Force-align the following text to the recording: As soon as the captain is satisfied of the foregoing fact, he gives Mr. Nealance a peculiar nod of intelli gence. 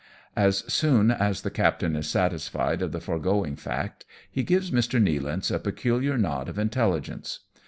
As 0.35 0.61
soon 0.67 1.11
as 1.11 1.43
the 1.43 1.51
captain 1.51 1.95
is 1.95 2.09
satisfied 2.09 2.81
of 2.81 2.91
the 2.91 2.99
foregoing 2.99 3.55
fact, 3.55 4.03
he 4.31 4.41
gives 4.41 4.71
Mr. 4.71 4.99
Nealance 4.99 5.51
a 5.53 5.59
peculiar 5.59 6.17
nod 6.17 6.49
of 6.49 6.55
intelli 6.55 7.01
gence. 7.01 7.37